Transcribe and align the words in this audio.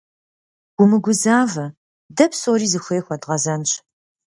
Умыгузавэ, 0.81 1.65
дэ 2.15 2.25
псори 2.31 2.67
зыхуей 2.71 3.01
хуэдгъэзэнщ. 3.05 3.71